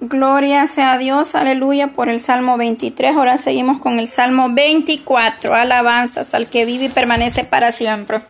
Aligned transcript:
Gloria 0.00 0.66
sea 0.66 0.92
a 0.92 0.98
Dios, 0.98 1.34
aleluya, 1.34 1.88
por 1.88 2.08
el 2.08 2.20
Salmo 2.20 2.56
23. 2.56 3.16
Ahora 3.16 3.38
seguimos 3.38 3.80
con 3.80 3.98
el 3.98 4.08
Salmo 4.08 4.48
24. 4.50 5.54
Alabanzas 5.54 6.34
al 6.34 6.48
que 6.48 6.64
vive 6.64 6.86
y 6.86 6.88
permanece 6.88 7.44
para 7.44 7.72
siempre. 7.72 8.22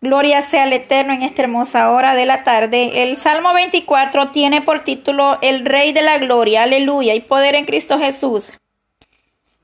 Gloria 0.00 0.42
sea 0.42 0.64
al 0.64 0.72
Eterno 0.72 1.14
en 1.14 1.22
esta 1.22 1.42
hermosa 1.42 1.90
hora 1.90 2.14
de 2.14 2.26
la 2.26 2.44
tarde. 2.44 3.04
El 3.04 3.16
Salmo 3.16 3.54
24 3.54 4.32
tiene 4.32 4.60
por 4.60 4.80
título 4.84 5.38
El 5.40 5.64
Rey 5.64 5.92
de 5.92 6.02
la 6.02 6.18
Gloria, 6.18 6.64
aleluya, 6.64 7.14
y 7.14 7.20
poder 7.20 7.54
en 7.54 7.64
Cristo 7.64 7.98
Jesús. 7.98 8.44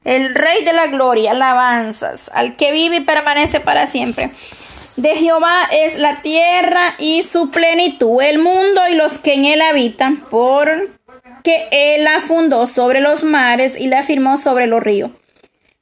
El 0.02 0.34
Rey 0.34 0.64
de 0.64 0.72
la 0.72 0.86
Gloria, 0.86 1.32
alabanzas 1.32 2.30
al 2.32 2.56
que 2.56 2.72
vive 2.72 2.96
y 2.96 3.00
permanece 3.00 3.60
para 3.60 3.86
siempre. 3.86 4.30
De 5.00 5.16
Jehová 5.16 5.66
es 5.72 5.98
la 5.98 6.20
tierra 6.20 6.94
y 6.98 7.22
su 7.22 7.50
plenitud, 7.50 8.20
el 8.20 8.38
mundo 8.38 8.82
y 8.86 8.94
los 8.94 9.16
que 9.16 9.32
en 9.32 9.46
él 9.46 9.62
habitan, 9.62 10.18
por 10.18 10.90
que 11.42 11.68
él 11.70 12.04
la 12.04 12.20
fundó 12.20 12.66
sobre 12.66 13.00
los 13.00 13.22
mares 13.22 13.80
y 13.80 13.86
la 13.86 14.02
firmó 14.02 14.36
sobre 14.36 14.66
los 14.66 14.82
ríos. 14.82 15.10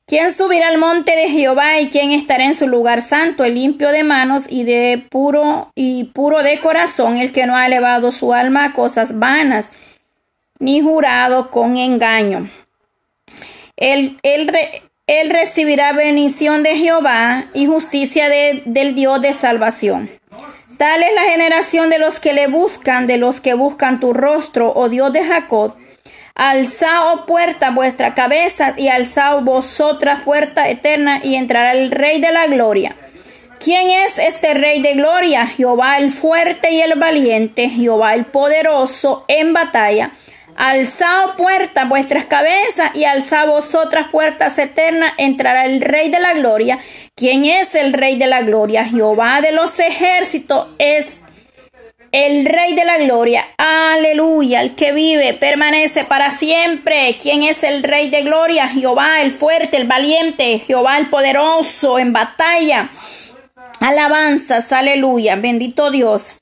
¿Quién 0.06 0.32
subirá 0.32 0.68
al 0.68 0.78
monte 0.78 1.16
de 1.16 1.30
Jehová 1.30 1.80
y 1.80 1.88
quién 1.88 2.12
estará 2.12 2.44
en 2.44 2.54
su 2.54 2.68
lugar 2.68 3.02
santo, 3.02 3.42
el 3.42 3.56
limpio 3.56 3.90
de 3.90 4.04
manos 4.04 4.44
y 4.48 4.62
de 4.62 5.04
puro 5.10 5.72
y 5.74 6.04
puro 6.04 6.44
de 6.44 6.60
corazón, 6.60 7.16
el 7.16 7.32
que 7.32 7.46
no 7.46 7.56
ha 7.56 7.66
elevado 7.66 8.12
su 8.12 8.32
alma 8.32 8.66
a 8.66 8.72
cosas 8.72 9.18
vanas, 9.18 9.72
ni 10.60 10.80
jurado 10.80 11.50
con 11.50 11.76
engaño? 11.76 12.48
Él, 13.76 14.16
él, 14.22 14.48
él 15.08 15.30
recibirá 15.30 15.92
bendición 15.92 16.62
de 16.62 16.76
Jehová 16.76 17.46
y 17.54 17.66
justicia 17.66 18.28
de, 18.28 18.62
del 18.66 18.94
Dios 18.94 19.20
de 19.22 19.32
salvación. 19.32 20.10
Tal 20.76 21.02
es 21.02 21.12
la 21.14 21.22
generación 21.22 21.88
de 21.90 21.98
los 21.98 22.20
que 22.20 22.34
le 22.34 22.46
buscan, 22.46 23.06
de 23.06 23.16
los 23.16 23.40
que 23.40 23.54
buscan 23.54 24.00
tu 24.00 24.12
rostro, 24.12 24.72
oh 24.76 24.88
Dios 24.88 25.12
de 25.12 25.24
Jacob. 25.24 25.74
Alzao 26.34 27.14
oh 27.14 27.26
puerta 27.26 27.70
vuestra 27.70 28.14
cabeza 28.14 28.74
y 28.76 28.88
alzao 28.88 29.40
vosotras 29.40 30.22
puerta 30.22 30.68
eterna 30.68 31.20
y 31.24 31.34
entrará 31.34 31.72
el 31.72 31.90
Rey 31.90 32.20
de 32.20 32.30
la 32.30 32.46
Gloria. 32.46 32.94
¿Quién 33.58 33.88
es 33.88 34.18
este 34.18 34.54
Rey 34.54 34.82
de 34.82 34.92
Gloria? 34.92 35.46
Jehová 35.46 35.98
el 35.98 36.12
fuerte 36.12 36.70
y 36.70 36.80
el 36.80 36.96
valiente, 36.96 37.68
Jehová 37.68 38.14
el 38.14 38.26
poderoso 38.26 39.24
en 39.26 39.52
batalla. 39.52 40.12
Alzao 40.58 41.36
puerta 41.36 41.84
vuestras 41.84 42.24
cabezas 42.24 42.90
y 42.94 43.04
alzao 43.04 43.46
vosotras 43.46 44.08
puertas 44.10 44.58
eternas, 44.58 45.12
entrará 45.16 45.66
el 45.66 45.80
Rey 45.80 46.10
de 46.10 46.18
la 46.18 46.34
Gloria. 46.34 46.80
¿Quién 47.14 47.44
es 47.44 47.76
el 47.76 47.92
Rey 47.92 48.18
de 48.18 48.26
la 48.26 48.42
Gloria? 48.42 48.84
Jehová 48.84 49.40
de 49.40 49.52
los 49.52 49.78
ejércitos 49.78 50.66
es 50.78 51.20
el 52.10 52.44
Rey 52.44 52.74
de 52.74 52.84
la 52.84 52.98
Gloria. 52.98 53.46
Aleluya. 53.56 54.62
El 54.62 54.74
que 54.74 54.90
vive 54.90 55.32
permanece 55.34 56.02
para 56.02 56.32
siempre. 56.32 57.16
¿Quién 57.22 57.44
es 57.44 57.62
el 57.62 57.84
Rey 57.84 58.10
de 58.10 58.22
Gloria? 58.22 58.66
Jehová 58.66 59.20
el 59.22 59.30
fuerte, 59.30 59.76
el 59.76 59.86
valiente, 59.86 60.58
Jehová 60.58 60.98
el 60.98 61.06
poderoso 61.06 62.00
en 62.00 62.12
batalla. 62.12 62.90
Alabanzas, 63.78 64.72
aleluya. 64.72 65.36
Bendito 65.36 65.92
Dios. 65.92 66.32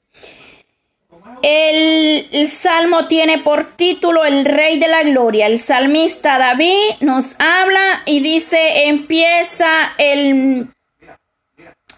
El, 1.49 2.49
salmo 2.49 3.07
tiene 3.07 3.39
por 3.39 3.77
título 3.77 4.25
El 4.25 4.45
Rey 4.45 4.81
de 4.81 4.89
la 4.89 5.05
Gloria. 5.05 5.47
El 5.47 5.61
salmista 5.61 6.39
David 6.39 6.75
nos 6.99 7.37
habla 7.39 8.03
y 8.05 8.19
dice, 8.19 8.89
empieza 8.89 9.69
el 9.97 10.67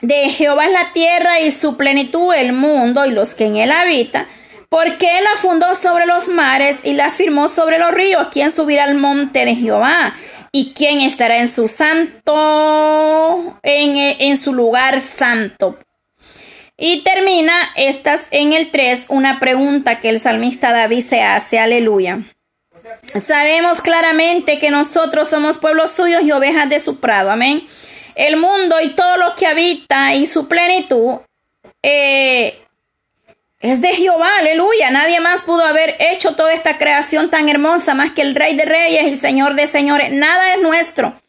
de 0.03 0.29
Jehová 0.29 0.67
es 0.67 0.73
la 0.73 0.93
tierra 0.93 1.41
y 1.41 1.51
su 1.51 1.79
plenitud 1.79 2.35
el 2.35 2.53
mundo 2.53 3.07
y 3.07 3.11
los 3.11 3.33
que 3.33 3.47
en 3.47 3.57
él 3.57 3.73
habitan. 3.73 4.27
Porque 4.69 5.17
él 5.17 5.25
la 5.25 5.41
fundó 5.41 5.75
sobre 5.75 6.05
los 6.05 6.29
mares 6.29 6.81
y 6.85 6.93
la 6.93 7.11
firmó 7.11 7.49
sobre 7.49 7.79
los 7.79 7.93
ríos. 7.93 8.29
¿Quién 8.31 8.51
subirá 8.51 8.85
al 8.85 8.97
monte 8.97 9.47
de 9.47 9.55
Jehová? 9.55 10.15
¿Y 10.53 10.75
quién 10.75 11.01
estará 11.01 11.39
en 11.39 11.49
su 11.49 11.69
santo, 11.69 13.59
en, 13.63 13.97
en 13.97 14.37
su 14.37 14.53
lugar 14.53 15.01
santo? 15.01 15.79
Y 16.81 17.03
termina 17.03 17.73
estas 17.75 18.29
en 18.31 18.53
el 18.53 18.71
3 18.71 19.07
una 19.09 19.41
pregunta 19.41 19.99
que 19.99 20.11
el 20.11 20.21
salmista 20.21 20.73
David 20.73 21.01
se 21.01 21.23
hace, 21.23 21.59
aleluya. 21.59 22.21
Sabemos 23.17 23.83
claramente 23.83 24.61
que 24.61 24.71
nosotros 24.71 25.29
somos 25.29 25.59
pueblos 25.59 25.91
suyos 25.91 26.23
y 26.23 26.31
ovejas 26.31 26.71
de 26.71 26.79
su 26.79 27.01
prado, 27.01 27.33
amén. 27.33 27.67
El 28.15 28.37
mundo 28.37 28.77
y 28.81 28.91
todo 28.91 29.17
lo 29.17 29.35
que 29.35 29.49
habita 29.49 30.15
y 30.15 30.27
su 30.27 30.47
plenitud 30.47 31.19
eh, 31.83 32.63
es 33.59 33.81
de 33.81 33.89
Jehová, 33.89 34.39
aleluya. 34.39 34.93
Nadie 34.93 35.19
más 35.19 35.43
pudo 35.43 35.65
haber 35.65 35.97
hecho 35.99 36.37
toda 36.37 36.53
esta 36.53 36.79
creación 36.79 37.29
tan 37.29 37.49
hermosa 37.49 37.95
más 37.95 38.13
que 38.13 38.23
el 38.23 38.37
Rey 38.37 38.57
de 38.57 38.65
Reyes 38.65 39.05
el 39.05 39.17
Señor 39.17 39.55
de 39.57 39.67
Señores. 39.67 40.13
Nada 40.13 40.55
es 40.55 40.63
nuestro. 40.63 41.21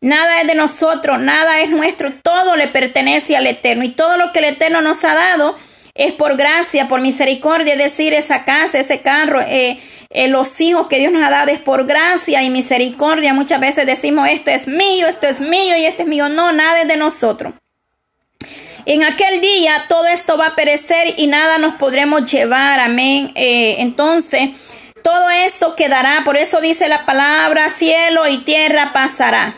Nada 0.00 0.40
es 0.40 0.46
de 0.46 0.54
nosotros, 0.54 1.18
nada 1.18 1.60
es 1.60 1.70
nuestro, 1.70 2.12
todo 2.22 2.54
le 2.54 2.68
pertenece 2.68 3.36
al 3.36 3.48
Eterno 3.48 3.82
y 3.82 3.88
todo 3.88 4.16
lo 4.16 4.30
que 4.30 4.38
el 4.38 4.44
Eterno 4.44 4.80
nos 4.80 5.02
ha 5.04 5.12
dado 5.12 5.56
es 5.96 6.12
por 6.12 6.36
gracia, 6.36 6.86
por 6.86 7.00
misericordia, 7.00 7.72
es 7.72 7.78
decir, 7.80 8.14
esa 8.14 8.44
casa, 8.44 8.78
ese 8.78 9.00
carro, 9.00 9.40
eh, 9.40 9.80
eh, 10.10 10.28
los 10.28 10.60
hijos 10.60 10.86
que 10.86 11.00
Dios 11.00 11.12
nos 11.12 11.26
ha 11.26 11.30
dado 11.30 11.50
es 11.50 11.58
por 11.58 11.84
gracia 11.86 12.44
y 12.44 12.50
misericordia. 12.50 13.34
Muchas 13.34 13.60
veces 13.60 13.86
decimos 13.86 14.28
esto 14.30 14.52
es 14.52 14.68
mío, 14.68 15.08
esto 15.08 15.26
es 15.26 15.40
mío 15.40 15.76
y 15.76 15.84
esto 15.84 16.02
es 16.02 16.08
mío. 16.08 16.28
No, 16.28 16.52
nada 16.52 16.82
es 16.82 16.88
de 16.88 16.96
nosotros. 16.96 17.54
En 18.86 19.02
aquel 19.02 19.40
día 19.40 19.84
todo 19.88 20.06
esto 20.06 20.38
va 20.38 20.46
a 20.46 20.54
perecer 20.54 21.14
y 21.16 21.26
nada 21.26 21.58
nos 21.58 21.74
podremos 21.74 22.30
llevar. 22.30 22.78
Amén. 22.78 23.32
Eh, 23.34 23.76
entonces, 23.80 24.50
todo 25.02 25.28
esto 25.28 25.74
quedará. 25.74 26.22
Por 26.24 26.36
eso 26.36 26.60
dice 26.60 26.88
la 26.88 27.04
palabra, 27.04 27.68
cielo 27.70 28.28
y 28.28 28.44
tierra 28.44 28.92
pasará 28.92 29.56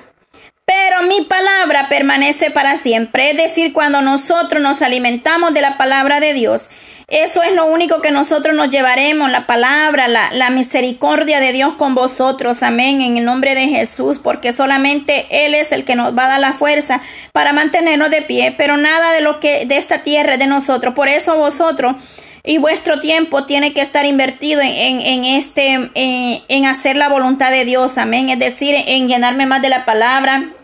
pero 0.70 1.02
mi 1.02 1.22
palabra 1.22 1.88
permanece 1.88 2.52
para 2.52 2.78
siempre. 2.78 3.30
Es 3.30 3.36
decir, 3.36 3.72
cuando 3.72 4.02
nosotros 4.02 4.62
nos 4.62 4.82
alimentamos 4.82 5.52
de 5.52 5.62
la 5.62 5.76
palabra 5.76 6.20
de 6.20 6.32
Dios, 6.32 6.66
eso 7.08 7.42
es 7.42 7.52
lo 7.54 7.66
único 7.66 8.00
que 8.00 8.12
nosotros 8.12 8.54
nos 8.54 8.70
llevaremos, 8.70 9.32
la 9.32 9.48
palabra, 9.48 10.06
la, 10.06 10.30
la, 10.30 10.50
misericordia 10.50 11.40
de 11.40 11.52
Dios 11.52 11.72
con 11.72 11.96
vosotros. 11.96 12.62
Amén. 12.62 13.00
En 13.00 13.16
el 13.16 13.24
nombre 13.24 13.56
de 13.56 13.66
Jesús, 13.66 14.20
porque 14.22 14.52
solamente 14.52 15.26
Él 15.44 15.56
es 15.56 15.72
el 15.72 15.84
que 15.84 15.96
nos 15.96 16.16
va 16.16 16.26
a 16.26 16.28
dar 16.28 16.40
la 16.40 16.52
fuerza 16.52 17.00
para 17.32 17.52
mantenernos 17.52 18.10
de 18.10 18.22
pie. 18.22 18.54
Pero 18.56 18.76
nada 18.76 19.12
de 19.12 19.22
lo 19.22 19.40
que 19.40 19.66
de 19.66 19.76
esta 19.76 20.04
tierra 20.04 20.34
es 20.34 20.38
de 20.38 20.46
nosotros. 20.46 20.94
Por 20.94 21.08
eso 21.08 21.36
vosotros 21.36 21.96
y 22.44 22.58
vuestro 22.58 23.00
tiempo 23.00 23.44
tiene 23.44 23.72
que 23.72 23.80
estar 23.80 24.06
invertido 24.06 24.60
en, 24.60 25.00
en, 25.00 25.24
este, 25.24 25.90
en, 25.94 26.64
hacer 26.64 26.94
la 26.94 27.08
voluntad 27.08 27.50
de 27.50 27.64
Dios. 27.64 27.98
Amén. 27.98 28.28
Es 28.28 28.38
decir, 28.38 28.72
en 28.86 29.08
llenarme 29.08 29.46
más 29.46 29.62
de 29.62 29.68
la 29.68 29.84
palabra 29.84 30.54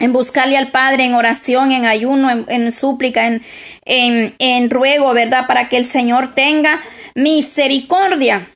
en 0.00 0.12
buscarle 0.12 0.56
al 0.56 0.70
Padre 0.70 1.04
en 1.04 1.14
oración, 1.14 1.72
en 1.72 1.84
ayuno, 1.84 2.44
en, 2.48 2.72
súplica, 2.72 3.26
en, 3.26 3.42
en, 3.84 4.34
en 4.38 4.70
ruego, 4.70 5.12
¿verdad? 5.14 5.46
Para 5.46 5.68
que 5.68 5.76
el 5.76 5.84
Señor 5.84 6.34
tenga 6.34 6.80
misericordia 7.14 8.48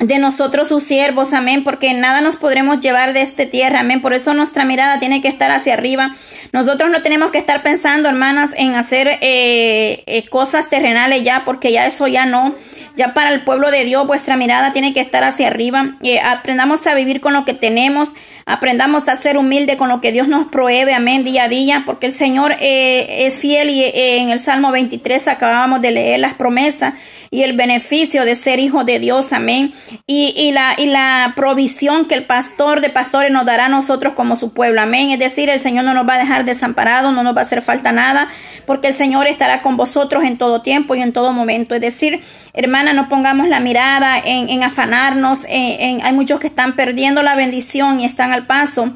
de 0.00 0.18
nosotros 0.18 0.68
sus 0.68 0.82
siervos, 0.82 1.34
amén, 1.34 1.62
porque 1.62 1.92
nada 1.92 2.22
nos 2.22 2.36
podremos 2.36 2.80
llevar 2.80 3.12
de 3.12 3.20
esta 3.20 3.46
tierra, 3.46 3.80
amén. 3.80 4.00
Por 4.00 4.14
eso 4.14 4.32
nuestra 4.32 4.64
mirada 4.64 4.98
tiene 4.98 5.20
que 5.20 5.28
estar 5.28 5.50
hacia 5.50 5.74
arriba. 5.74 6.16
Nosotros 6.52 6.90
no 6.90 7.02
tenemos 7.02 7.30
que 7.30 7.38
estar 7.38 7.62
pensando, 7.62 8.08
hermanas, 8.08 8.54
en 8.56 8.74
hacer 8.74 9.08
eh, 9.20 10.02
eh, 10.06 10.26
cosas 10.30 10.70
terrenales 10.70 11.22
ya, 11.22 11.44
porque 11.44 11.70
ya 11.70 11.86
eso 11.86 12.06
ya 12.06 12.24
no. 12.24 12.54
Ya 12.96 13.14
para 13.14 13.32
el 13.32 13.42
pueblo 13.42 13.70
de 13.70 13.84
Dios, 13.84 14.06
vuestra 14.06 14.36
mirada 14.36 14.72
tiene 14.72 14.92
que 14.92 15.00
estar 15.00 15.24
hacia 15.24 15.48
arriba. 15.48 15.94
Eh, 16.02 16.20
aprendamos 16.20 16.86
a 16.86 16.94
vivir 16.94 17.20
con 17.20 17.32
lo 17.32 17.44
que 17.44 17.54
tenemos. 17.54 18.10
Aprendamos 18.46 19.08
a 19.08 19.16
ser 19.16 19.38
humilde 19.38 19.76
con 19.76 19.88
lo 19.88 20.00
que 20.00 20.12
Dios 20.12 20.26
nos 20.26 20.48
provee, 20.48 20.90
amén, 20.92 21.24
día 21.24 21.44
a 21.44 21.48
día, 21.48 21.84
porque 21.86 22.06
el 22.06 22.12
Señor 22.12 22.56
eh, 22.58 23.26
es 23.26 23.38
fiel 23.38 23.70
y 23.70 23.84
eh, 23.84 24.18
en 24.18 24.30
el 24.30 24.40
Salmo 24.40 24.72
23 24.72 25.28
acabábamos 25.28 25.80
de 25.80 25.92
leer 25.92 26.20
las 26.20 26.34
promesas 26.34 26.94
y 27.32 27.42
el 27.44 27.56
beneficio 27.56 28.24
de 28.24 28.34
ser 28.34 28.58
hijo 28.58 28.82
de 28.82 28.98
Dios, 28.98 29.32
amén, 29.32 29.72
y, 30.06 30.34
y, 30.36 30.50
la, 30.50 30.74
y 30.76 30.86
la 30.86 31.32
provisión 31.36 32.06
que 32.06 32.16
el 32.16 32.24
pastor 32.24 32.80
de 32.80 32.90
pastores 32.90 33.30
nos 33.30 33.46
dará 33.46 33.66
a 33.66 33.68
nosotros 33.68 34.14
como 34.14 34.34
su 34.34 34.52
pueblo, 34.52 34.80
amén, 34.80 35.10
es 35.10 35.18
decir, 35.18 35.48
el 35.48 35.60
Señor 35.60 35.84
no 35.84 35.94
nos 35.94 36.08
va 36.08 36.14
a 36.14 36.18
dejar 36.18 36.44
desamparados, 36.44 37.14
no 37.14 37.22
nos 37.22 37.36
va 37.36 37.40
a 37.40 37.44
hacer 37.44 37.62
falta 37.62 37.92
nada, 37.92 38.28
porque 38.66 38.88
el 38.88 38.94
Señor 38.94 39.28
estará 39.28 39.62
con 39.62 39.76
vosotros 39.76 40.24
en 40.24 40.38
todo 40.38 40.62
tiempo 40.62 40.96
y 40.96 41.02
en 41.02 41.12
todo 41.12 41.32
momento, 41.32 41.74
es 41.76 41.80
decir, 41.80 42.20
hermana, 42.52 42.92
no 42.94 43.08
pongamos 43.08 43.48
la 43.48 43.60
mirada 43.60 44.18
en, 44.18 44.48
en 44.48 44.64
afanarnos, 44.64 45.40
en, 45.48 46.04
hay 46.04 46.12
muchos 46.12 46.40
que 46.40 46.48
están 46.48 46.74
perdiendo 46.74 47.22
la 47.22 47.36
bendición 47.36 48.00
y 48.00 48.06
están 48.06 48.32
al 48.32 48.46
paso 48.46 48.94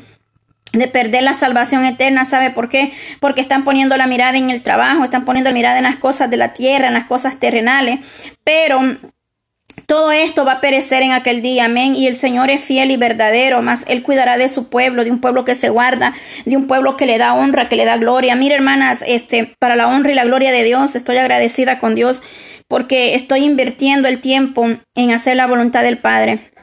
de 0.75 0.89
perder 0.89 1.23
la 1.23 1.35
salvación 1.35 1.85
eterna, 1.85 2.25
¿sabe 2.25 2.51
por 2.51 2.69
qué? 2.69 2.93
Porque 3.21 3.41
están 3.41 3.65
poniendo 3.65 3.97
la 3.97 4.07
mirada 4.07 4.37
en 4.37 4.51
el 4.51 4.63
trabajo, 4.63 5.05
están 5.05 5.25
poniendo 5.25 5.51
la 5.51 5.55
mirada 5.55 5.79
en 5.79 5.85
las 5.85 5.97
cosas 5.97 6.31
de 6.31 6.37
la 6.37 6.53
tierra, 6.53 6.89
en 6.89 6.95
las 6.95 7.07
cosas 7.07 7.39
terrenales, 7.39 8.01
pero 8.45 8.81
todo 9.87 10.13
esto 10.13 10.45
va 10.45 10.53
a 10.53 10.61
perecer 10.61 11.03
en 11.03 11.13
aquel 11.13 11.43
día, 11.43 11.67
amén. 11.67 11.95
Y 11.95 12.07
el 12.07 12.15
Señor 12.15 12.49
es 12.51 12.65
fiel 12.65 12.91
y 12.91 12.97
verdadero, 12.97 13.61
más 13.61 13.85
Él 13.87 14.03
cuidará 14.03 14.37
de 14.37 14.49
su 14.49 14.69
pueblo, 14.69 15.05
de 15.05 15.11
un 15.11 15.21
pueblo 15.21 15.45
que 15.45 15.55
se 15.55 15.69
guarda, 15.69 16.15
de 16.45 16.57
un 16.57 16.67
pueblo 16.67 16.97
que 16.97 17.07
le 17.07 17.19
da 17.19 17.35
honra, 17.35 17.69
que 17.69 17.77
le 17.77 17.85
da 17.85 17.97
gloria. 17.97 18.35
Mire, 18.35 18.55
hermanas, 18.55 19.03
este, 19.07 19.55
para 19.59 19.77
la 19.77 19.89
honra 19.89 20.13
y 20.13 20.15
la 20.15 20.25
gloria 20.25 20.53
de 20.53 20.65
Dios, 20.65 20.95
estoy 20.95 21.19
agradecida 21.19 21.79
con 21.79 21.95
Dios 21.95 22.23
porque 22.67 23.15
estoy 23.15 23.45
invirtiendo 23.45 24.09
el 24.09 24.21
tiempo 24.21 24.67
en 24.95 25.11
hacer 25.11 25.37
la 25.37 25.47
voluntad 25.47 25.83
del 25.83 25.99
Padre. 25.99 26.54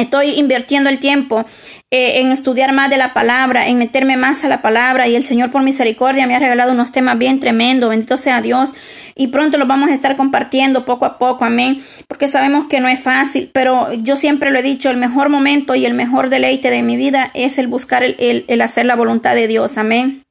Estoy 0.00 0.30
invirtiendo 0.30 0.88
el 0.88 0.98
tiempo 0.98 1.44
eh, 1.90 2.20
en 2.20 2.32
estudiar 2.32 2.72
más 2.72 2.88
de 2.88 2.96
la 2.96 3.12
palabra, 3.12 3.68
en 3.68 3.76
meterme 3.76 4.16
más 4.16 4.44
a 4.44 4.48
la 4.48 4.62
palabra 4.62 5.08
y 5.08 5.14
el 5.14 5.24
Señor 5.24 5.50
por 5.50 5.62
misericordia 5.62 6.26
me 6.26 6.34
ha 6.34 6.38
regalado 6.38 6.72
unos 6.72 6.90
temas 6.90 7.18
bien 7.18 7.38
tremendos, 7.38 7.90
bendito 7.90 8.16
sea 8.16 8.40
Dios 8.40 8.70
y 9.14 9.26
pronto 9.26 9.58
los 9.58 9.68
vamos 9.68 9.90
a 9.90 9.94
estar 9.94 10.16
compartiendo 10.16 10.86
poco 10.86 11.04
a 11.04 11.18
poco, 11.18 11.44
amén, 11.44 11.82
porque 12.08 12.28
sabemos 12.28 12.64
que 12.64 12.80
no 12.80 12.88
es 12.88 13.02
fácil, 13.02 13.50
pero 13.52 13.92
yo 13.92 14.16
siempre 14.16 14.50
lo 14.50 14.58
he 14.58 14.62
dicho, 14.62 14.88
el 14.88 14.96
mejor 14.96 15.28
momento 15.28 15.74
y 15.74 15.84
el 15.84 15.92
mejor 15.92 16.30
deleite 16.30 16.70
de 16.70 16.80
mi 16.80 16.96
vida 16.96 17.30
es 17.34 17.58
el 17.58 17.66
buscar 17.66 18.02
el, 18.02 18.46
el, 18.48 18.60
hacer 18.62 18.86
la 18.86 18.96
voluntad 18.96 19.34
de 19.34 19.48
Dios, 19.48 19.76
amén. 19.76 20.24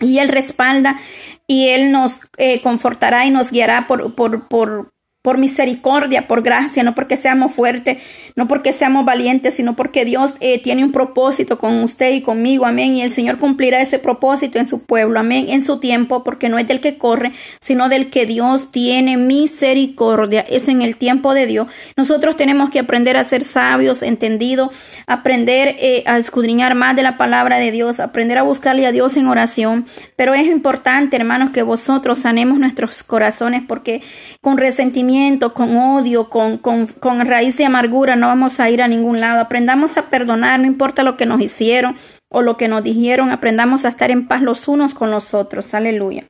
Y 0.00 0.20
Él 0.20 0.28
respalda 0.28 0.98
y 1.46 1.68
Él 1.68 1.92
nos 1.92 2.22
eh, 2.38 2.62
confortará 2.62 3.26
y 3.26 3.30
nos 3.30 3.50
guiará 3.50 3.86
por, 3.86 4.14
por, 4.14 4.48
por, 4.48 4.90
por 5.22 5.38
misericordia, 5.38 6.26
por 6.26 6.42
gracia, 6.42 6.82
no 6.82 6.96
porque 6.96 7.16
seamos 7.16 7.54
fuertes, 7.54 7.98
no 8.34 8.48
porque 8.48 8.72
seamos 8.72 9.04
valientes, 9.04 9.54
sino 9.54 9.76
porque 9.76 10.04
Dios 10.04 10.34
eh, 10.40 10.60
tiene 10.60 10.84
un 10.84 10.90
propósito 10.90 11.58
con 11.58 11.80
usted 11.84 12.12
y 12.12 12.22
conmigo, 12.22 12.66
amén. 12.66 12.94
Y 12.94 13.02
el 13.02 13.12
Señor 13.12 13.38
cumplirá 13.38 13.80
ese 13.80 14.00
propósito 14.00 14.58
en 14.58 14.66
su 14.66 14.82
pueblo, 14.82 15.20
amén, 15.20 15.46
en 15.48 15.62
su 15.62 15.78
tiempo, 15.78 16.24
porque 16.24 16.48
no 16.48 16.58
es 16.58 16.66
del 16.66 16.80
que 16.80 16.98
corre, 16.98 17.30
sino 17.60 17.88
del 17.88 18.10
que 18.10 18.26
Dios 18.26 18.72
tiene 18.72 19.16
misericordia. 19.16 20.40
Es 20.40 20.66
en 20.66 20.82
el 20.82 20.96
tiempo 20.96 21.34
de 21.34 21.46
Dios. 21.46 21.68
Nosotros 21.96 22.36
tenemos 22.36 22.70
que 22.70 22.80
aprender 22.80 23.16
a 23.16 23.22
ser 23.22 23.44
sabios, 23.44 24.02
entendidos, 24.02 24.70
aprender 25.06 25.76
eh, 25.78 26.02
a 26.06 26.18
escudriñar 26.18 26.74
más 26.74 26.96
de 26.96 27.04
la 27.04 27.16
palabra 27.16 27.58
de 27.58 27.70
Dios, 27.70 28.00
aprender 28.00 28.38
a 28.38 28.42
buscarle 28.42 28.86
a 28.86 28.92
Dios 28.92 29.16
en 29.16 29.28
oración. 29.28 29.86
Pero 30.16 30.34
es 30.34 30.48
importante, 30.48 31.14
hermanos, 31.14 31.50
que 31.50 31.62
vosotros 31.62 32.18
sanemos 32.18 32.58
nuestros 32.58 33.04
corazones, 33.04 33.62
porque 33.68 34.02
con 34.40 34.58
resentimiento 34.58 35.11
con 35.52 35.76
odio, 35.76 36.28
con, 36.28 36.58
con, 36.58 36.86
con 36.86 37.20
raíz 37.26 37.56
de 37.56 37.64
amargura, 37.64 38.16
no 38.16 38.28
vamos 38.28 38.60
a 38.60 38.70
ir 38.70 38.82
a 38.82 38.88
ningún 38.88 39.20
lado. 39.20 39.40
Aprendamos 39.40 39.96
a 39.96 40.10
perdonar, 40.10 40.60
no 40.60 40.66
importa 40.66 41.02
lo 41.02 41.16
que 41.16 41.26
nos 41.26 41.40
hicieron 41.40 41.96
o 42.28 42.42
lo 42.42 42.56
que 42.56 42.68
nos 42.68 42.82
dijeron, 42.82 43.30
aprendamos 43.30 43.84
a 43.84 43.88
estar 43.88 44.10
en 44.10 44.26
paz 44.26 44.42
los 44.42 44.68
unos 44.68 44.94
con 44.94 45.10
los 45.10 45.34
otros. 45.34 45.74
Aleluya. 45.74 46.24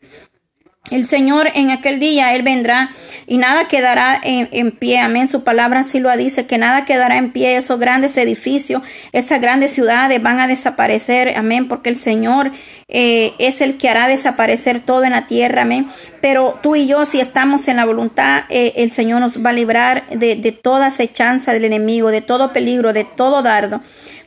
El 0.90 1.06
Señor 1.06 1.48
en 1.54 1.70
aquel 1.70 2.00
día, 2.00 2.34
Él 2.34 2.42
vendrá 2.42 2.90
y 3.28 3.38
nada 3.38 3.68
quedará 3.68 4.20
en, 4.24 4.72
pie. 4.72 4.98
Amén. 4.98 5.28
Su 5.28 5.44
palabra 5.44 5.80
así 5.80 6.00
lo 6.00 6.14
dice, 6.16 6.46
que 6.46 6.58
nada 6.58 6.84
quedará 6.84 7.18
en 7.18 7.30
pie. 7.30 7.56
Esos 7.56 7.78
grandes 7.78 8.16
edificios, 8.18 8.82
esas 9.12 9.40
grandes 9.40 9.70
ciudades 9.72 10.20
van 10.20 10.40
a 10.40 10.48
desaparecer. 10.48 11.34
Amén. 11.36 11.68
Porque 11.68 11.88
el 11.88 11.96
Señor 11.96 12.50
eh, 12.88 13.32
es 13.38 13.60
el 13.60 13.78
que 13.78 13.88
hará 13.88 14.08
desaparecer 14.08 14.80
todo 14.80 15.04
en 15.04 15.12
la 15.12 15.26
tierra. 15.26 15.62
Amén. 15.62 15.86
Pero 16.20 16.58
tú 16.62 16.74
y 16.74 16.88
yo, 16.88 17.04
si 17.04 17.20
estamos 17.20 17.68
en 17.68 17.76
la 17.76 17.84
voluntad, 17.84 18.42
eh, 18.50 18.72
el 18.76 18.90
Señor 18.90 19.20
nos 19.20 19.42
va 19.42 19.50
a 19.50 19.54
librar 19.54 20.08
de, 20.10 20.34
de 20.34 20.52
toda 20.52 20.86
acechanza 20.86 21.52
del 21.52 21.64
enemigo, 21.64 22.10
de 22.10 22.22
todo 22.22 22.52
peligro, 22.52 22.92
de 22.92 23.04
todo 23.04 23.42
dardo 23.42 23.80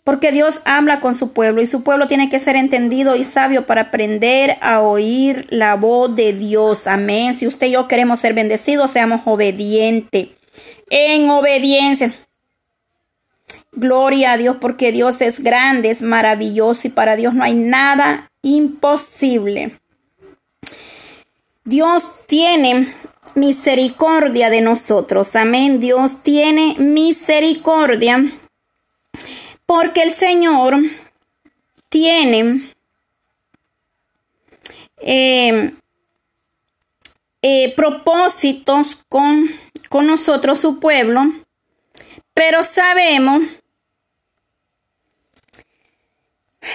porque 0.05 0.31
Dios 0.31 0.61
habla 0.65 0.99
con 0.99 1.15
su 1.15 1.33
pueblo 1.33 1.63
y 1.63 1.65
su 1.65 1.81
pueblo 1.81 2.07
tiene 2.07 2.29
que 2.29 2.37
ser 2.37 2.55
entendido 2.55 3.15
y 3.15 3.23
sabio 3.23 3.65
para 3.65 3.81
aprender 3.81 4.55
a 4.61 4.79
oír 4.79 5.47
la 5.49 5.73
voz 5.75 6.15
de 6.15 6.31
Dios. 6.31 6.85
Amén. 6.85 7.33
Si 7.33 7.47
usted 7.47 7.67
y 7.67 7.71
yo 7.71 7.87
queremos 7.87 8.19
ser 8.19 8.35
bendecidos, 8.35 8.91
seamos 8.91 9.21
obedientes. 9.25 10.27
En 10.91 11.27
obediencia. 11.31 12.13
Gloria 13.71 14.33
a 14.33 14.37
Dios 14.37 14.57
porque 14.61 14.91
Dios 14.91 15.21
es 15.21 15.39
grande, 15.39 15.89
es 15.89 16.03
maravilloso 16.03 16.87
y 16.87 16.91
para 16.91 17.15
Dios 17.15 17.33
no 17.33 17.43
hay 17.43 17.55
nada 17.55 18.31
imposible. 18.43 19.79
Dios 21.63 22.03
tiene 22.27 22.93
misericordia 23.33 24.51
de 24.51 24.61
nosotros. 24.61 25.35
Amén. 25.35 25.79
Dios 25.79 26.21
tiene 26.21 26.75
misericordia 26.77 28.23
porque 29.65 30.03
el 30.03 30.11
Señor 30.11 30.77
tiene 31.89 32.73
eh, 34.97 35.73
eh, 37.41 37.73
propósitos 37.75 38.87
con, 39.09 39.49
con 39.89 40.07
nosotros, 40.07 40.59
su 40.59 40.79
pueblo, 40.79 41.23
pero 42.33 42.63
sabemos, 42.63 43.43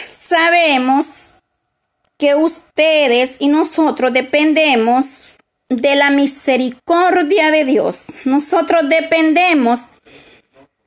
sabemos 0.09 1.35
que 2.17 2.35
ustedes 2.35 3.37
y 3.41 3.49
nosotros 3.49 4.13
dependemos 4.13 5.25
de 5.69 5.97
la 5.97 6.11
misericordia 6.11 7.51
de 7.51 7.65
Dios. 7.65 8.07
Nosotros 8.25 8.89
dependemos 8.89 9.81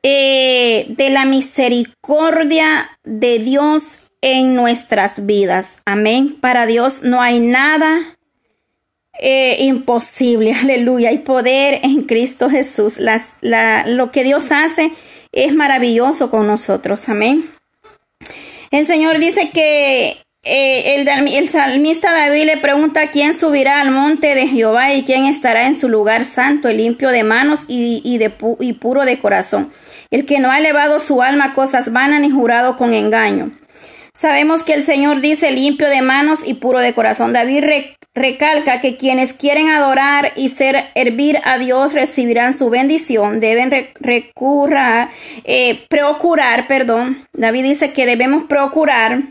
eh, 0.04 0.86
de 0.90 1.10
la 1.10 1.26
misericordia 1.26 3.00
de 3.04 3.40
Dios 3.40 4.00
en 4.22 4.56
nuestras 4.56 5.26
vidas. 5.26 5.82
Amén. 5.86 6.38
Para 6.40 6.66
Dios 6.66 7.04
no 7.04 7.22
hay 7.22 7.40
nada 7.40 8.18
eh, 9.20 9.58
imposible. 9.60 10.54
Aleluya. 10.62 11.10
Hay 11.10 11.20
poder 11.20 11.80
en 11.84 12.04
Cristo 12.04 12.50
Jesús. 12.50 12.98
Las, 12.98 13.38
lo 13.42 14.12
que 14.12 14.24
Dios 14.24 14.52
hace 14.52 14.92
es 15.32 15.56
maravilloso 15.56 16.30
con 16.30 16.48
nosotros. 16.48 17.08
Amén. 17.10 17.50
El 18.72 18.88
Señor 18.88 19.20
dice 19.20 19.52
que 19.52 20.18
eh, 20.44 21.06
el, 21.06 21.50
salmista 21.50 22.13
David 22.13 22.45
le 22.45 22.57
pregunta 22.57 23.12
quién 23.12 23.34
subirá 23.34 23.81
al 23.81 23.92
monte 23.92 24.36
de 24.36 24.48
Jehová 24.48 24.94
y 24.94 25.04
quién 25.04 25.25
estará 25.25 25.68
en 25.68 25.75
su 25.75 25.90
lugar 25.90 26.25
santo, 26.25 26.68
el 26.68 26.78
limpio 26.78 27.10
de 27.10 27.24
manos 27.24 27.62
y, 27.68 28.01
y, 28.04 28.18
de, 28.18 28.31
y 28.60 28.74
puro 28.74 29.06
de 29.06 29.19
corazón 29.19 29.72
el 30.13 30.28
que 30.28 30.40
no 30.40 30.51
ha 30.51 30.60
elevado 30.60 31.00
su 31.00 31.24
alma 31.24 31.45
a 31.45 31.54
cosas 31.54 31.92
vanas 31.92 32.22
ni 32.22 32.30
jurado 32.30 32.78
con 32.78 32.94
engaño. 32.94 33.50
Sabemos 34.13 34.63
que 34.63 34.74
el 34.74 34.84
Señor 34.84 35.22
dice 35.22 35.50
limpio 35.50 35.90
de 35.90 36.04
manos 36.04 36.42
y 36.45 36.54
puro 36.54 36.78
de 36.78 36.94
corazón. 36.94 37.34
David 37.34 37.63
recalca 38.13 38.80
que 38.80 38.95
quienes 38.95 39.34
quieren 39.34 39.69
adorar 39.69 40.31
y 40.36 40.50
ser 40.50 40.86
hervir 40.94 41.40
a 41.44 41.57
Dios 41.57 41.94
recibirán 41.94 42.56
su 42.56 42.69
bendición. 42.69 43.40
Deben 43.40 43.72
recurrir, 44.00 45.07
eh, 45.45 45.84
procurar, 45.90 46.68
perdón. 46.68 47.25
David 47.34 47.63
dice 47.63 47.92
que 47.92 48.06
debemos 48.06 48.44
procurar 48.44 49.24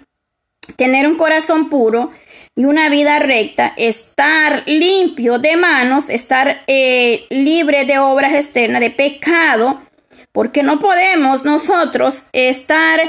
tener 0.76 1.06
un 1.06 1.16
corazón 1.16 1.68
puro 1.68 2.12
y 2.54 2.64
una 2.64 2.88
vida 2.88 3.18
recta, 3.18 3.72
estar 3.76 4.62
limpio 4.66 5.38
de 5.38 5.56
manos, 5.56 6.08
estar 6.08 6.62
eh, 6.66 7.24
libre 7.30 7.84
de 7.84 7.98
obras 7.98 8.34
externas, 8.34 8.80
de 8.80 8.90
pecado 8.90 9.80
porque 10.32 10.62
no 10.62 10.78
podemos 10.78 11.44
nosotros 11.44 12.24
estar, 12.32 13.00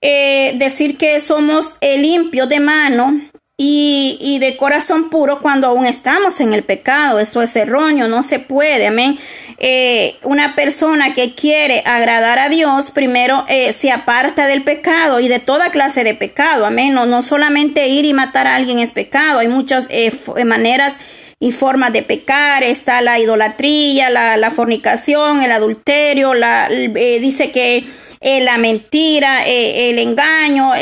eh, 0.00 0.54
decir 0.58 0.96
que 0.96 1.20
somos 1.20 1.74
limpios 1.80 2.48
de 2.48 2.60
mano 2.60 3.20
y, 3.60 4.16
y, 4.20 4.38
de 4.38 4.56
corazón 4.56 5.10
puro 5.10 5.40
cuando 5.40 5.66
aún 5.66 5.84
estamos 5.84 6.40
en 6.40 6.54
el 6.54 6.62
pecado. 6.62 7.18
Eso 7.18 7.42
es 7.42 7.56
erróneo, 7.56 8.06
no 8.06 8.22
se 8.22 8.38
puede, 8.38 8.86
amén. 8.86 9.18
Eh, 9.58 10.14
una 10.22 10.54
persona 10.54 11.12
que 11.12 11.34
quiere 11.34 11.82
agradar 11.84 12.38
a 12.38 12.48
Dios, 12.48 12.92
primero 12.92 13.44
eh, 13.48 13.72
se 13.72 13.90
aparta 13.90 14.46
del 14.46 14.62
pecado 14.62 15.18
y 15.18 15.26
de 15.26 15.40
toda 15.40 15.72
clase 15.72 16.04
de 16.04 16.14
pecado, 16.14 16.66
amén. 16.66 16.94
No, 16.94 17.04
no 17.04 17.20
solamente 17.20 17.88
ir 17.88 18.04
y 18.04 18.12
matar 18.12 18.46
a 18.46 18.54
alguien 18.54 18.78
es 18.78 18.92
pecado, 18.92 19.40
hay 19.40 19.48
muchas 19.48 19.86
eh, 19.90 20.12
maneras 20.44 20.96
y 21.40 21.50
formas 21.50 21.92
de 21.92 22.02
pecar, 22.02 22.62
está 22.62 23.00
la 23.00 23.18
idolatría, 23.18 24.10
la, 24.10 24.50
fornicación, 24.50 25.42
el 25.42 25.52
adulterio, 25.52 26.34
la, 26.34 26.68
eh, 26.70 27.18
dice 27.20 27.50
que 27.50 27.84
eh, 28.20 28.40
la 28.40 28.58
mentira, 28.58 29.46
eh, 29.46 29.90
el 29.90 29.98
engaño, 29.98 30.72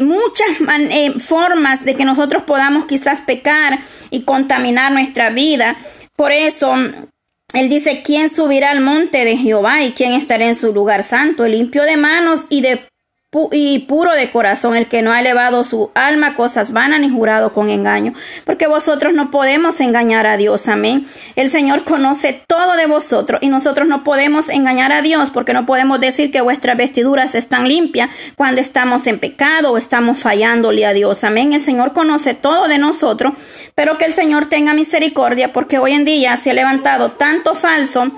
muchas 0.00 0.48
formas 1.18 1.84
de 1.84 1.94
que 1.94 2.04
nosotros 2.04 2.42
podamos 2.44 2.86
quizás 2.86 3.20
pecar 3.20 3.80
y 4.10 4.22
contaminar 4.22 4.92
nuestra 4.92 5.30
vida. 5.30 5.76
Por 6.16 6.32
eso 6.32 6.74
él 7.54 7.68
dice, 7.68 8.02
¿quién 8.04 8.30
subirá 8.30 8.72
al 8.72 8.80
monte 8.80 9.24
de 9.24 9.36
Jehová 9.36 9.82
y 9.82 9.92
quién 9.92 10.12
estará 10.12 10.46
en 10.46 10.56
su 10.56 10.72
lugar 10.72 11.02
santo? 11.02 11.44
El 11.44 11.52
limpio 11.52 11.84
de 11.84 11.96
manos 11.96 12.46
y 12.48 12.60
de 12.62 12.88
y 13.52 13.80
puro 13.80 14.12
de 14.14 14.30
corazón, 14.30 14.76
el 14.76 14.88
que 14.88 15.02
no 15.02 15.12
ha 15.12 15.20
elevado 15.20 15.64
su 15.64 15.90
alma 15.94 16.28
a 16.28 16.34
cosas 16.34 16.72
vanas 16.72 17.00
ni 17.00 17.10
jurado 17.10 17.52
con 17.52 17.70
engaño, 17.70 18.14
porque 18.44 18.66
vosotros 18.66 19.12
no 19.14 19.30
podemos 19.30 19.80
engañar 19.80 20.26
a 20.26 20.36
Dios, 20.36 20.68
amén. 20.68 21.06
El 21.36 21.50
Señor 21.50 21.84
conoce 21.84 22.42
todo 22.46 22.76
de 22.76 22.86
vosotros 22.86 23.40
y 23.42 23.48
nosotros 23.48 23.88
no 23.88 24.04
podemos 24.04 24.48
engañar 24.48 24.92
a 24.92 25.02
Dios 25.02 25.30
porque 25.30 25.52
no 25.52 25.66
podemos 25.66 26.00
decir 26.00 26.30
que 26.30 26.40
vuestras 26.40 26.76
vestiduras 26.76 27.34
están 27.34 27.68
limpias 27.68 28.10
cuando 28.36 28.60
estamos 28.60 29.06
en 29.06 29.18
pecado 29.18 29.72
o 29.72 29.78
estamos 29.78 30.18
fallándole 30.18 30.86
a 30.86 30.92
Dios, 30.92 31.24
amén. 31.24 31.52
El 31.52 31.60
Señor 31.60 31.92
conoce 31.92 32.34
todo 32.34 32.68
de 32.68 32.78
nosotros, 32.78 33.34
pero 33.74 33.98
que 33.98 34.06
el 34.06 34.12
Señor 34.12 34.46
tenga 34.46 34.74
misericordia 34.74 35.52
porque 35.52 35.78
hoy 35.78 35.92
en 35.92 36.04
día 36.04 36.36
se 36.36 36.50
ha 36.50 36.54
levantado 36.54 37.12
tanto 37.12 37.54
falso, 37.54 38.10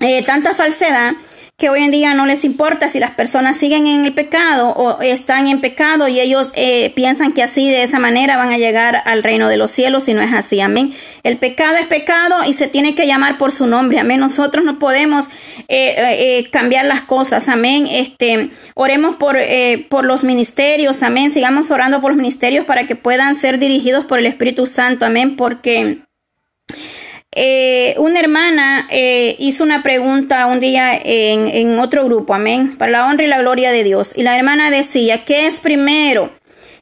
eh, 0.00 0.22
tanta 0.24 0.54
falsedad, 0.54 1.14
que 1.58 1.70
hoy 1.70 1.82
en 1.82 1.90
día 1.90 2.14
no 2.14 2.24
les 2.24 2.44
importa 2.44 2.88
si 2.88 3.00
las 3.00 3.10
personas 3.10 3.56
siguen 3.56 3.88
en 3.88 4.04
el 4.04 4.14
pecado 4.14 4.68
o 4.68 5.02
están 5.02 5.48
en 5.48 5.60
pecado 5.60 6.06
y 6.06 6.20
ellos 6.20 6.52
eh, 6.54 6.92
piensan 6.94 7.32
que 7.32 7.42
así 7.42 7.68
de 7.68 7.82
esa 7.82 7.98
manera 7.98 8.36
van 8.36 8.52
a 8.52 8.58
llegar 8.58 9.02
al 9.04 9.24
reino 9.24 9.48
de 9.48 9.56
los 9.56 9.72
cielos 9.72 10.08
y 10.08 10.14
no 10.14 10.22
es 10.22 10.32
así, 10.32 10.60
amén. 10.60 10.94
El 11.24 11.36
pecado 11.36 11.76
es 11.76 11.88
pecado 11.88 12.44
y 12.46 12.52
se 12.52 12.68
tiene 12.68 12.94
que 12.94 13.08
llamar 13.08 13.38
por 13.38 13.50
su 13.50 13.66
nombre, 13.66 13.98
amén. 13.98 14.20
Nosotros 14.20 14.64
no 14.64 14.78
podemos 14.78 15.24
eh, 15.66 15.96
eh, 15.98 16.48
cambiar 16.52 16.84
las 16.84 17.02
cosas, 17.02 17.48
amén. 17.48 17.88
Este, 17.90 18.50
oremos 18.74 19.16
por, 19.16 19.36
por 19.88 20.04
los 20.04 20.22
ministerios, 20.22 21.02
amén. 21.02 21.32
Sigamos 21.32 21.72
orando 21.72 22.00
por 22.00 22.12
los 22.12 22.18
ministerios 22.18 22.66
para 22.66 22.86
que 22.86 22.94
puedan 22.94 23.34
ser 23.34 23.58
dirigidos 23.58 24.04
por 24.04 24.20
el 24.20 24.26
Espíritu 24.26 24.64
Santo, 24.64 25.04
amén, 25.04 25.34
porque 25.34 26.02
eh, 27.32 27.94
una 27.98 28.20
hermana 28.20 28.88
eh, 28.90 29.36
hizo 29.38 29.62
una 29.62 29.82
pregunta 29.82 30.46
un 30.46 30.60
día 30.60 30.96
en, 30.96 31.48
en, 31.48 31.78
otro 31.78 32.04
grupo, 32.04 32.34
amén, 32.34 32.76
para 32.78 32.92
la 32.92 33.06
honra 33.06 33.24
y 33.24 33.28
la 33.28 33.38
gloria 33.38 33.70
de 33.70 33.84
Dios. 33.84 34.12
Y 34.14 34.22
la 34.22 34.36
hermana 34.36 34.70
decía, 34.70 35.24
¿qué 35.24 35.46
es 35.46 35.60
primero? 35.60 36.32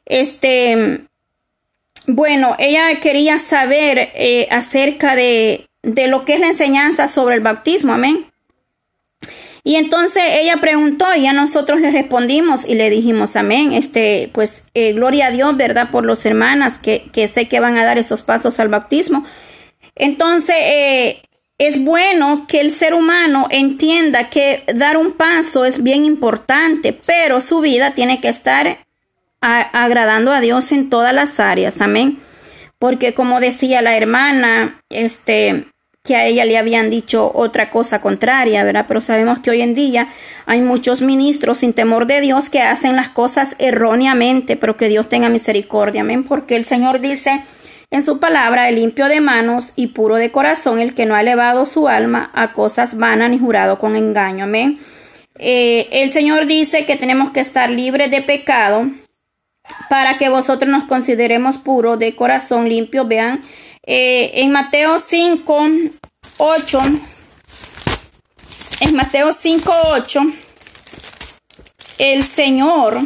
Este, 0.05 1.01
bueno, 2.05 2.55
ella 2.59 2.99
quería 3.01 3.39
saber 3.39 4.09
eh, 4.15 4.47
acerca 4.49 5.15
de, 5.15 5.67
de 5.83 6.07
lo 6.07 6.23
que 6.23 6.35
es 6.35 6.39
la 6.39 6.47
enseñanza 6.47 7.09
sobre 7.09 7.35
el 7.35 7.41
bautismo, 7.41 7.93
amén. 7.93 8.25
Y 9.65 9.75
entonces 9.75 10.23
ella 10.39 10.57
preguntó 10.61 11.13
y 11.13 11.27
a 11.27 11.33
nosotros 11.33 11.81
le 11.81 11.91
respondimos 11.91 12.63
y 12.65 12.75
le 12.75 12.89
dijimos 12.89 13.35
amén. 13.35 13.73
Este, 13.73 14.29
pues 14.31 14.63
gloria 14.73 15.25
a 15.25 15.31
Dios, 15.31 15.57
¿verdad? 15.57 15.89
Por 15.91 16.05
los 16.05 16.25
hermanas 16.25 16.79
que, 16.79 17.09
que 17.11 17.27
sé 17.27 17.49
que 17.49 17.59
van 17.59 17.75
a 17.77 17.83
dar 17.83 17.97
esos 17.97 18.21
pasos 18.21 18.61
al 18.61 18.69
bautismo. 18.69 19.25
Entonces, 19.99 20.55
eh, 20.59 21.21
es 21.57 21.83
bueno 21.83 22.45
que 22.47 22.59
el 22.59 22.71
ser 22.71 22.93
humano 22.93 23.47
entienda 23.49 24.29
que 24.29 24.63
dar 24.75 24.97
un 24.97 25.13
paso 25.13 25.65
es 25.65 25.81
bien 25.81 26.05
importante, 26.05 26.93
pero 26.93 27.41
su 27.41 27.61
vida 27.61 27.93
tiene 27.93 28.21
que 28.21 28.29
estar 28.29 28.85
agradando 29.41 30.31
a 30.31 30.41
Dios 30.41 30.71
en 30.71 30.89
todas 30.89 31.13
las 31.13 31.39
áreas. 31.39 31.81
Amén. 31.81 32.19
Porque 32.79 33.13
como 33.13 33.39
decía 33.39 33.81
la 33.81 33.97
hermana, 33.97 34.81
este, 34.89 35.65
que 36.03 36.15
a 36.15 36.25
ella 36.25 36.45
le 36.45 36.57
habían 36.57 36.89
dicho 36.89 37.31
otra 37.33 37.69
cosa 37.69 38.01
contraria, 38.01 38.63
¿verdad? 38.63 38.85
Pero 38.87 39.01
sabemos 39.01 39.39
que 39.39 39.49
hoy 39.49 39.61
en 39.61 39.73
día 39.73 40.09
hay 40.45 40.61
muchos 40.61 41.01
ministros 41.01 41.59
sin 41.59 41.73
temor 41.73 42.07
de 42.07 42.21
Dios 42.21 42.49
que 42.49 42.61
hacen 42.61 42.95
las 42.95 43.09
cosas 43.09 43.55
erróneamente, 43.57 44.55
pero 44.55 44.77
que 44.77 44.89
Dios 44.89 45.09
tenga 45.09 45.29
misericordia, 45.29 46.01
amén, 46.01 46.23
porque 46.23 46.55
el 46.55 46.65
Señor 46.65 47.01
dice 47.01 47.43
en 47.89 48.03
su 48.03 48.19
palabra, 48.19 48.67
el 48.67 48.75
limpio 48.75 49.07
de 49.07 49.21
manos 49.21 49.71
y 49.75 49.87
puro 49.87 50.15
de 50.15 50.31
corazón, 50.31 50.79
el 50.79 50.93
que 50.93 51.05
no 51.05 51.15
ha 51.15 51.21
elevado 51.21 51.65
su 51.65 51.87
alma 51.87 52.31
a 52.33 52.51
cosas 52.51 52.97
vanas 52.97 53.29
ni 53.29 53.39
jurado 53.39 53.79
con 53.79 53.95
engaño. 53.95 54.43
Amén. 54.43 54.79
Eh, 55.39 55.87
el 55.91 56.11
Señor 56.11 56.47
dice 56.47 56.85
que 56.85 56.97
tenemos 56.97 57.31
que 57.31 57.39
estar 57.39 57.69
libres 57.69 58.11
de 58.11 58.21
pecado 58.21 58.89
para 59.89 60.17
que 60.17 60.29
vosotros 60.29 60.69
nos 60.69 60.85
consideremos 60.85 61.57
puros 61.57 61.97
de 61.97 62.15
corazón 62.15 62.67
limpio. 62.67 63.05
Vean, 63.05 63.43
eh, 63.83 64.31
en 64.41 64.51
Mateo 64.51 64.97
5, 64.97 65.69
8, 66.37 66.79
en 68.81 68.95
Mateo 68.95 69.31
5, 69.31 69.73
8, 69.91 70.21
el 71.99 72.23
Señor 72.25 72.99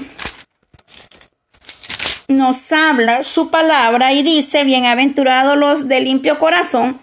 nos 2.32 2.72
habla 2.72 3.24
su 3.24 3.50
palabra 3.50 4.14
y 4.14 4.24
dice, 4.24 4.64
bienaventurados 4.64 5.58
los 5.58 5.88
de 5.88 6.02
limpio 6.02 6.40
corazón, 6.40 7.00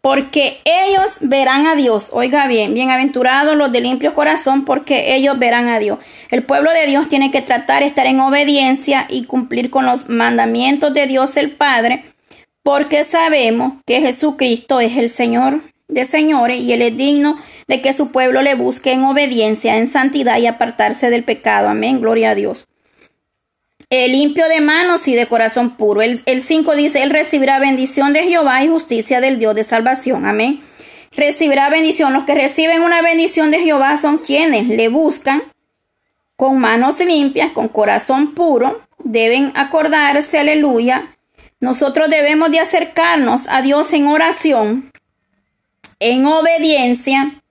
porque 0.00 0.58
ellos 0.64 1.18
verán 1.20 1.66
a 1.66 1.74
Dios. 1.74 2.10
Oiga 2.12 2.46
bien, 2.46 2.74
bienaventurados 2.74 3.56
los 3.56 3.70
de 3.70 3.80
limpio 3.80 4.14
corazón, 4.14 4.64
porque 4.64 5.14
ellos 5.14 5.38
verán 5.38 5.68
a 5.68 5.78
Dios. 5.78 5.98
El 6.30 6.42
pueblo 6.42 6.72
de 6.72 6.86
Dios 6.86 7.08
tiene 7.08 7.30
que 7.30 7.42
tratar 7.42 7.82
de 7.82 7.88
estar 7.88 8.06
en 8.06 8.20
obediencia 8.20 9.06
y 9.08 9.24
cumplir 9.24 9.70
con 9.70 9.86
los 9.86 10.08
mandamientos 10.08 10.94
de 10.94 11.06
Dios 11.06 11.36
el 11.36 11.50
Padre, 11.50 12.04
porque 12.62 13.04
sabemos 13.04 13.74
que 13.86 14.00
Jesucristo 14.00 14.80
es 14.80 14.96
el 14.96 15.10
Señor 15.10 15.60
de 15.88 16.04
señores 16.04 16.60
y 16.60 16.72
Él 16.72 16.82
es 16.82 16.96
digno 16.96 17.36
de 17.66 17.82
que 17.82 17.92
su 17.92 18.12
pueblo 18.12 18.42
le 18.42 18.54
busque 18.54 18.92
en 18.92 19.02
obediencia, 19.02 19.76
en 19.76 19.88
santidad 19.88 20.38
y 20.38 20.46
apartarse 20.46 21.10
del 21.10 21.24
pecado. 21.24 21.68
Amén, 21.68 22.00
gloria 22.00 22.30
a 22.30 22.34
Dios 22.34 22.64
el 23.90 24.12
limpio 24.12 24.48
de 24.48 24.60
manos 24.60 25.08
y 25.08 25.14
de 25.14 25.26
corazón 25.26 25.76
puro. 25.76 26.00
El 26.00 26.42
5 26.42 26.76
dice, 26.76 27.02
Él 27.02 27.10
recibirá 27.10 27.58
bendición 27.58 28.12
de 28.12 28.22
Jehová 28.22 28.62
y 28.62 28.68
justicia 28.68 29.20
del 29.20 29.40
Dios 29.40 29.56
de 29.56 29.64
salvación. 29.64 30.26
Amén. 30.26 30.60
Recibirá 31.16 31.68
bendición. 31.68 32.12
Los 32.12 32.22
que 32.22 32.36
reciben 32.36 32.82
una 32.82 33.02
bendición 33.02 33.50
de 33.50 33.58
Jehová 33.58 33.96
son 33.96 34.18
quienes 34.18 34.68
le 34.68 34.88
buscan 34.88 35.42
con 36.36 36.58
manos 36.58 37.00
limpias, 37.00 37.50
con 37.50 37.66
corazón 37.66 38.34
puro. 38.34 38.80
Deben 39.02 39.52
acordarse, 39.56 40.38
aleluya. 40.38 41.16
Nosotros 41.58 42.08
debemos 42.08 42.52
de 42.52 42.60
acercarnos 42.60 43.46
a 43.48 43.60
Dios 43.60 43.92
en 43.92 44.06
oración, 44.06 44.92
en 45.98 46.26
obediencia, 46.26 47.42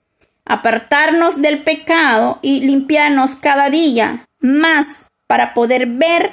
apartarnos 0.45 1.41
del 1.41 1.63
pecado 1.63 2.39
y 2.41 2.61
limpiarnos 2.61 3.35
cada 3.35 3.69
día 3.69 4.25
más 4.39 5.05
para 5.29 5.53
poder 5.53 5.85
ver 5.85 6.31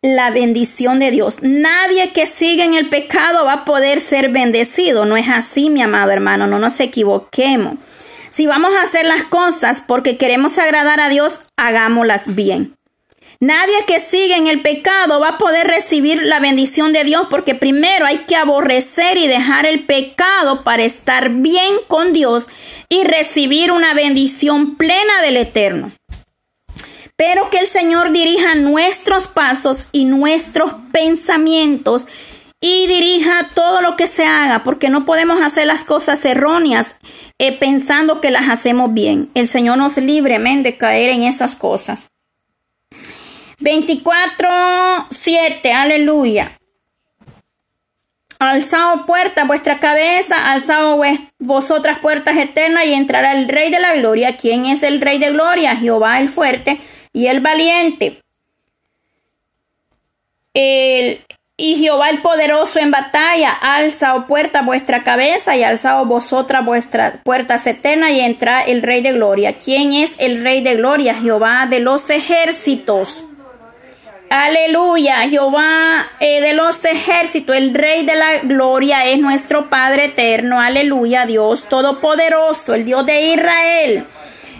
la 0.00 0.30
bendición 0.30 1.00
de 1.00 1.10
Dios. 1.10 1.38
Nadie 1.42 2.12
que 2.12 2.24
siga 2.26 2.64
en 2.64 2.74
el 2.74 2.88
pecado 2.88 3.44
va 3.44 3.52
a 3.52 3.64
poder 3.64 3.98
ser 3.98 4.28
bendecido. 4.28 5.04
No 5.04 5.16
es 5.16 5.28
así, 5.28 5.70
mi 5.70 5.82
amado 5.82 6.12
hermano, 6.12 6.46
no 6.46 6.60
nos 6.60 6.78
equivoquemos. 6.78 7.78
Si 8.30 8.46
vamos 8.46 8.72
a 8.74 8.82
hacer 8.82 9.06
las 9.06 9.24
cosas 9.24 9.82
porque 9.84 10.18
queremos 10.18 10.56
agradar 10.56 11.00
a 11.00 11.08
Dios, 11.08 11.40
hagámoslas 11.56 12.32
bien. 12.36 12.76
Nadie 13.40 13.84
que 13.88 13.98
siga 13.98 14.36
en 14.36 14.46
el 14.46 14.62
pecado 14.62 15.18
va 15.18 15.30
a 15.30 15.38
poder 15.38 15.66
recibir 15.66 16.22
la 16.22 16.38
bendición 16.38 16.92
de 16.92 17.02
Dios 17.02 17.26
porque 17.28 17.56
primero 17.56 18.06
hay 18.06 18.18
que 18.18 18.36
aborrecer 18.36 19.16
y 19.16 19.26
dejar 19.26 19.66
el 19.66 19.84
pecado 19.84 20.62
para 20.62 20.84
estar 20.84 21.30
bien 21.30 21.74
con 21.88 22.12
Dios 22.12 22.46
y 22.88 23.02
recibir 23.02 23.72
una 23.72 23.94
bendición 23.94 24.76
plena 24.76 25.22
del 25.22 25.38
Eterno 25.38 25.90
pero 27.18 27.50
que 27.50 27.58
el 27.58 27.66
Señor 27.66 28.12
dirija 28.12 28.54
nuestros 28.54 29.26
pasos 29.26 29.88
y 29.90 30.04
nuestros 30.04 30.72
pensamientos 30.92 32.04
y 32.60 32.86
dirija 32.86 33.50
todo 33.54 33.80
lo 33.80 33.96
que 33.96 34.06
se 34.06 34.24
haga, 34.24 34.62
porque 34.62 34.88
no 34.88 35.04
podemos 35.04 35.42
hacer 35.42 35.66
las 35.66 35.82
cosas 35.82 36.24
erróneas 36.24 36.94
eh, 37.40 37.58
pensando 37.58 38.20
que 38.20 38.30
las 38.30 38.48
hacemos 38.48 38.94
bien. 38.94 39.30
El 39.34 39.48
Señor 39.48 39.78
nos 39.78 39.96
libre, 39.96 40.38
de 40.38 40.76
caer 40.76 41.10
en 41.10 41.24
esas 41.24 41.56
cosas. 41.56 42.08
24, 43.58 44.48
7, 45.10 45.72
aleluya. 45.72 46.52
Alzado 48.38 49.06
puerta 49.06 49.42
vuestra 49.42 49.80
cabeza, 49.80 50.52
alzado 50.52 51.00
vosotras 51.40 51.98
puertas 51.98 52.36
eternas 52.36 52.86
y 52.86 52.94
entrará 52.94 53.32
el 53.32 53.48
Rey 53.48 53.72
de 53.72 53.80
la 53.80 53.94
Gloria. 53.94 54.36
¿Quién 54.36 54.66
es 54.66 54.84
el 54.84 55.00
Rey 55.00 55.18
de 55.18 55.32
Gloria? 55.32 55.74
Jehová 55.74 56.20
el 56.20 56.28
fuerte 56.28 56.78
y 57.12 57.26
el 57.26 57.40
valiente. 57.40 58.20
El, 60.54 61.20
y 61.56 61.74
Jehová 61.74 62.10
el 62.10 62.22
poderoso 62.22 62.78
en 62.78 62.92
batalla, 62.92 63.50
alza 63.50 64.14
o 64.14 64.26
puerta 64.26 64.62
vuestra 64.62 65.02
cabeza 65.02 65.56
y 65.56 65.64
alzado 65.64 66.04
vosotras 66.06 66.64
vuestras 66.64 67.18
puertas 67.24 67.66
eternas 67.66 68.12
y 68.12 68.20
entra 68.20 68.62
el 68.62 68.80
Rey 68.80 69.02
de 69.02 69.12
Gloria. 69.12 69.58
¿Quién 69.58 69.92
es 69.92 70.14
el 70.18 70.44
Rey 70.44 70.62
de 70.62 70.76
Gloria? 70.76 71.14
Jehová 71.14 71.66
de 71.66 71.80
los 71.80 72.10
ejércitos. 72.10 73.24
Aleluya, 74.30 75.22
Jehová 75.28 76.06
eh, 76.20 76.42
de 76.42 76.52
los 76.52 76.84
ejércitos, 76.84 77.56
el 77.56 77.72
Rey 77.72 78.04
de 78.04 78.14
la 78.14 78.38
Gloria 78.42 79.06
es 79.06 79.18
nuestro 79.18 79.70
Padre 79.70 80.06
eterno. 80.06 80.60
Aleluya, 80.60 81.24
Dios 81.24 81.64
Todopoderoso, 81.68 82.74
el 82.74 82.84
Dios 82.84 83.06
de 83.06 83.32
Israel. 83.32 84.04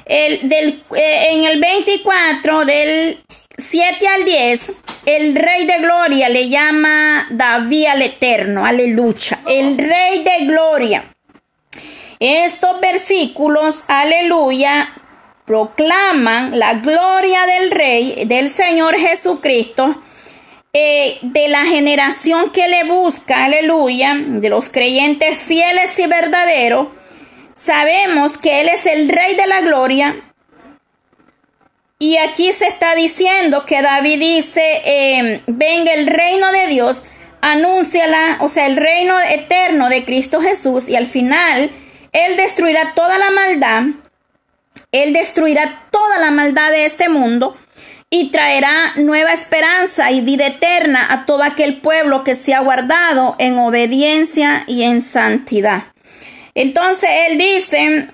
El, 0.09 0.49
del, 0.49 0.81
eh, 0.97 1.29
en 1.31 1.45
el 1.45 1.61
24, 1.61 2.65
del 2.65 3.19
7 3.57 4.09
al 4.09 4.25
10, 4.25 4.73
el 5.05 5.37
Rey 5.37 5.67
de 5.67 5.79
Gloria 5.79 6.29
le 6.29 6.49
llama 6.49 7.27
David 7.31 7.87
al 7.87 8.03
Eterno, 8.03 8.65
aleluya. 8.65 9.41
El 9.47 9.77
Rey 9.77 10.25
de 10.25 10.47
Gloria. 10.47 11.05
Estos 12.21 12.81
versículos, 12.81 13.77
aleluya, 13.87 14.89
proclaman 15.45 16.59
la 16.59 16.75
gloria 16.75 17.47
del 17.47 17.71
Rey, 17.71 18.25
del 18.27 18.51
Señor 18.51 18.97
Jesucristo, 18.97 20.01
eh, 20.73 21.19
de 21.23 21.49
la 21.49 21.65
generación 21.65 22.51
que 22.51 22.69
le 22.69 22.85
busca, 22.85 23.45
aleluya, 23.45 24.15
de 24.15 24.49
los 24.49 24.69
creyentes 24.69 25.39
fieles 25.39 25.99
y 25.99 26.07
verdaderos, 26.07 26.89
Sabemos 27.59 28.39
que 28.39 28.61
Él 28.61 28.69
es 28.69 28.87
el 28.87 29.09
Rey 29.09 29.35
de 29.35 29.49
la 29.49 29.61
Gloria. 29.63 30.15
Y 31.99 32.17
aquí 32.17 32.53
se 32.53 32.69
está 32.69 32.95
diciendo 32.95 33.67
que 33.67 33.83
David 33.83 34.21
dice, 34.21 34.63
em, 34.85 35.41
venga 35.49 35.93
el 35.93 36.07
reino 36.07 36.53
de 36.53 36.69
Dios, 36.69 37.03
anúnciala, 37.41 38.37
o 38.39 38.47
sea, 38.47 38.67
el 38.67 38.77
reino 38.77 39.21
eterno 39.21 39.89
de 39.89 40.05
Cristo 40.05 40.41
Jesús. 40.41 40.89
Y 40.89 40.95
al 40.95 41.09
final, 41.09 41.73
Él 42.13 42.37
destruirá 42.37 42.93
toda 42.95 43.19
la 43.19 43.31
maldad 43.31 43.83
Él 44.93 45.13
destruirá 45.13 45.83
toda 45.91 46.21
la 46.21 46.31
maldad 46.31 46.71
de 46.71 46.85
este 46.85 47.09
mundo 47.09 47.57
y 48.09 48.31
traerá 48.31 48.93
nueva 48.95 49.33
esperanza 49.33 50.13
y 50.13 50.21
vida 50.21 50.47
eterna 50.47 51.09
a 51.11 51.27
todo 51.27 51.43
aquel 51.43 51.79
pueblo 51.79 52.23
que 52.23 52.37
se 52.37 52.55
ha 52.55 52.61
guardado 52.61 53.35
en 53.41 53.59
obediencia 53.59 54.63
y 54.69 54.85
en 54.85 55.03
santidad. 55.03 55.87
Entonces 56.61 57.09
él 57.29 57.39
dice, 57.39 58.09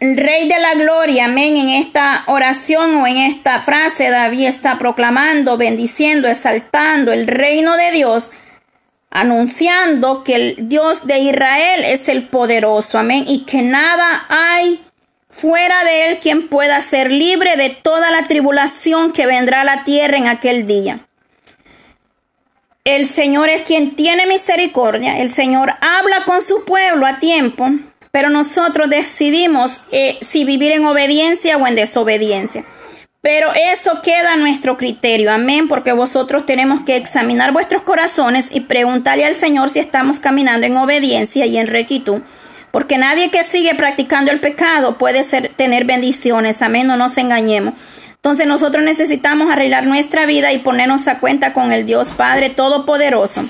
Rey 0.00 0.48
de 0.48 0.58
la 0.58 0.74
Gloria, 0.74 1.26
amén, 1.26 1.56
en 1.56 1.68
esta 1.68 2.24
oración 2.26 2.96
o 2.96 3.06
en 3.06 3.18
esta 3.18 3.62
frase, 3.62 4.10
David 4.10 4.46
está 4.46 4.78
proclamando, 4.80 5.56
bendiciendo, 5.56 6.26
exaltando 6.26 7.12
el 7.12 7.24
reino 7.24 7.76
de 7.76 7.92
Dios, 7.92 8.30
anunciando 9.10 10.24
que 10.24 10.34
el 10.34 10.68
Dios 10.68 11.06
de 11.06 11.20
Israel 11.20 11.84
es 11.84 12.08
el 12.08 12.26
poderoso, 12.26 12.98
amén, 12.98 13.26
y 13.28 13.44
que 13.44 13.62
nada 13.62 14.26
hay 14.28 14.84
fuera 15.28 15.84
de 15.84 16.06
él 16.06 16.18
quien 16.18 16.48
pueda 16.48 16.82
ser 16.82 17.12
libre 17.12 17.56
de 17.56 17.70
toda 17.70 18.10
la 18.10 18.24
tribulación 18.24 19.12
que 19.12 19.26
vendrá 19.26 19.60
a 19.60 19.64
la 19.64 19.84
tierra 19.84 20.16
en 20.16 20.26
aquel 20.26 20.66
día. 20.66 21.06
El 22.84 23.06
Señor 23.06 23.48
es 23.48 23.62
quien 23.62 23.94
tiene 23.94 24.26
misericordia, 24.26 25.18
el 25.20 25.30
Señor 25.30 25.74
habla 25.80 26.24
con 26.24 26.42
su 26.42 26.64
pueblo 26.64 27.06
a 27.06 27.20
tiempo, 27.20 27.70
pero 28.10 28.28
nosotros 28.28 28.90
decidimos 28.90 29.80
eh, 29.92 30.18
si 30.20 30.44
vivir 30.44 30.72
en 30.72 30.84
obediencia 30.84 31.56
o 31.58 31.66
en 31.68 31.76
desobediencia. 31.76 32.64
Pero 33.20 33.52
eso 33.54 34.02
queda 34.02 34.32
a 34.32 34.36
nuestro 34.36 34.76
criterio, 34.76 35.30
amén, 35.30 35.68
porque 35.68 35.92
vosotros 35.92 36.44
tenemos 36.44 36.80
que 36.80 36.96
examinar 36.96 37.52
vuestros 37.52 37.82
corazones 37.82 38.48
y 38.50 38.62
preguntarle 38.62 39.26
al 39.26 39.36
Señor 39.36 39.70
si 39.70 39.78
estamos 39.78 40.18
caminando 40.18 40.66
en 40.66 40.76
obediencia 40.76 41.46
y 41.46 41.58
en 41.58 41.68
rectitud 41.68 42.20
porque 42.72 42.96
nadie 42.96 43.30
que 43.30 43.44
sigue 43.44 43.74
practicando 43.74 44.32
el 44.32 44.40
pecado 44.40 44.96
puede 44.96 45.22
ser, 45.22 45.50
tener 45.54 45.84
bendiciones, 45.84 46.62
amén, 46.62 46.88
no 46.88 46.96
nos 46.96 47.16
engañemos. 47.18 47.74
Entonces 48.22 48.46
nosotros 48.46 48.84
necesitamos 48.84 49.50
arreglar 49.50 49.86
nuestra 49.86 50.26
vida 50.26 50.52
y 50.52 50.58
ponernos 50.58 51.08
a 51.08 51.18
cuenta 51.18 51.52
con 51.52 51.72
el 51.72 51.86
Dios 51.86 52.08
Padre 52.16 52.50
Todopoderoso. 52.50 53.42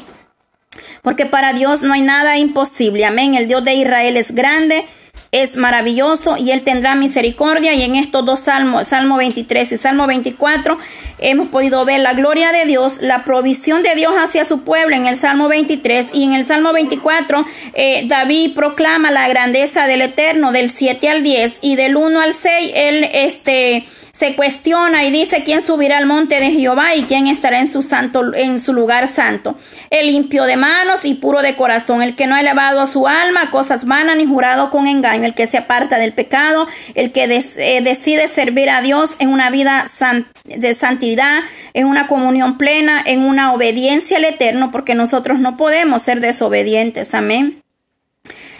Porque 1.02 1.26
para 1.26 1.52
Dios 1.52 1.82
no 1.82 1.92
hay 1.92 2.00
nada 2.00 2.38
imposible. 2.38 3.04
Amén. 3.04 3.34
El 3.34 3.48
Dios 3.48 3.62
de 3.64 3.74
Israel 3.74 4.16
es 4.16 4.34
grande 4.34 4.86
es 5.32 5.56
maravilloso 5.56 6.36
y 6.36 6.50
Él 6.50 6.60
tendrá 6.60 6.94
misericordia. 6.94 7.72
Y 7.72 7.82
en 7.82 7.96
estos 7.96 8.24
dos 8.26 8.40
salmos, 8.40 8.88
Salmo 8.88 9.16
23 9.16 9.72
y 9.72 9.78
Salmo 9.78 10.06
24, 10.06 10.78
hemos 11.20 11.48
podido 11.48 11.86
ver 11.86 12.00
la 12.00 12.12
gloria 12.12 12.52
de 12.52 12.66
Dios, 12.66 12.96
la 13.00 13.22
provisión 13.22 13.82
de 13.82 13.94
Dios 13.94 14.12
hacia 14.14 14.44
su 14.44 14.60
pueblo 14.60 14.94
en 14.94 15.06
el 15.06 15.16
Salmo 15.16 15.48
23 15.48 16.10
y 16.12 16.24
en 16.24 16.34
el 16.34 16.44
Salmo 16.44 16.74
24, 16.74 17.46
eh, 17.72 18.04
David 18.08 18.54
proclama 18.54 19.10
la 19.10 19.26
grandeza 19.26 19.86
del 19.86 20.02
Eterno 20.02 20.52
del 20.52 20.68
7 20.68 21.08
al 21.08 21.22
10 21.22 21.60
y 21.62 21.76
del 21.76 21.96
1 21.96 22.20
al 22.20 22.34
6, 22.34 22.72
Él 22.74 23.08
este 23.10 23.86
se 24.22 24.36
cuestiona 24.36 25.02
y 25.02 25.10
dice 25.10 25.42
quién 25.42 25.60
subirá 25.60 25.98
al 25.98 26.06
monte 26.06 26.38
de 26.38 26.52
Jehová 26.52 26.94
y 26.94 27.02
quién 27.02 27.26
estará 27.26 27.58
en 27.58 27.66
su 27.66 27.82
santo 27.82 28.32
en 28.34 28.60
su 28.60 28.72
lugar 28.72 29.08
santo. 29.08 29.56
El 29.90 30.06
limpio 30.06 30.44
de 30.44 30.56
manos 30.56 31.04
y 31.04 31.14
puro 31.14 31.42
de 31.42 31.56
corazón, 31.56 32.02
el 32.02 32.14
que 32.14 32.28
no 32.28 32.36
ha 32.36 32.40
elevado 32.40 32.80
a 32.80 32.86
su 32.86 33.08
alma 33.08 33.50
cosas 33.50 33.84
vanas 33.84 34.16
ni 34.16 34.24
jurado 34.24 34.70
con 34.70 34.86
engaño, 34.86 35.24
el 35.24 35.34
que 35.34 35.46
se 35.46 35.58
aparta 35.58 35.98
del 35.98 36.12
pecado, 36.12 36.68
el 36.94 37.10
que 37.10 37.24
eh, 37.24 37.80
decide 37.82 38.28
servir 38.28 38.70
a 38.70 38.80
Dios 38.80 39.10
en 39.18 39.30
una 39.30 39.50
vida 39.50 39.86
de 40.44 40.74
santidad, 40.74 41.40
en 41.74 41.88
una 41.88 42.06
comunión 42.06 42.58
plena, 42.58 43.02
en 43.04 43.24
una 43.24 43.52
obediencia 43.52 44.18
al 44.18 44.24
Eterno, 44.24 44.70
porque 44.70 44.94
nosotros 44.94 45.40
no 45.40 45.56
podemos 45.56 46.00
ser 46.00 46.20
desobedientes. 46.20 47.12
Amén. 47.12 47.60